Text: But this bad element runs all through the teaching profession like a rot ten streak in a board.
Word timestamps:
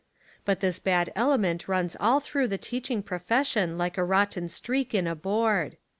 But 0.45 0.61
this 0.61 0.79
bad 0.79 1.13
element 1.15 1.67
runs 1.67 1.95
all 1.99 2.19
through 2.19 2.47
the 2.47 2.57
teaching 2.57 3.03
profession 3.03 3.77
like 3.77 3.99
a 3.99 4.03
rot 4.03 4.31
ten 4.31 4.47
streak 4.49 4.95
in 4.95 5.05
a 5.05 5.13
board. 5.15 5.77